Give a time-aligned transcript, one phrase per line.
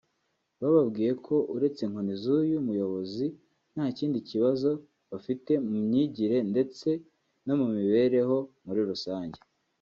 [0.61, 3.25] bababwiye ko uretse inkoni z’uyu muyobozi
[3.73, 4.69] nta kindi kibazo
[5.11, 6.87] bafite mu myigire ndetse
[7.45, 9.37] no mibereyo muri rusange